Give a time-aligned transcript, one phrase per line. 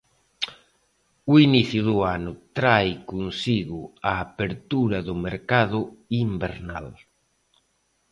[1.31, 3.81] O inicio do ano trae consigo
[4.11, 5.79] a apertura do mercado
[6.25, 6.87] invernal.